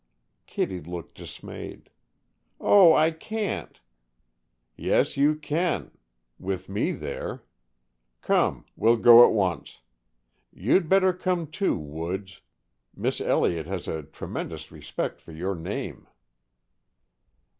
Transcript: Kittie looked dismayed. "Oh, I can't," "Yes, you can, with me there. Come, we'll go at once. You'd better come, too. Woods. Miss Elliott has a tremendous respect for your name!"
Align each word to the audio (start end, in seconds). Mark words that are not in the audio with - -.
Kittie 0.47 0.81
looked 0.81 1.15
dismayed. 1.15 1.91
"Oh, 2.59 2.91
I 2.91 3.11
can't," 3.11 3.79
"Yes, 4.89 5.15
you 5.15 5.35
can, 5.35 5.91
with 6.39 6.67
me 6.67 6.91
there. 6.91 7.43
Come, 8.23 8.65
we'll 8.75 8.97
go 8.97 9.23
at 9.23 9.31
once. 9.31 9.81
You'd 10.51 10.89
better 10.89 11.13
come, 11.13 11.45
too. 11.45 11.77
Woods. 11.77 12.41
Miss 12.95 13.21
Elliott 13.21 13.67
has 13.67 13.87
a 13.87 14.01
tremendous 14.01 14.71
respect 14.71 15.21
for 15.21 15.33
your 15.33 15.53
name!" 15.53 16.07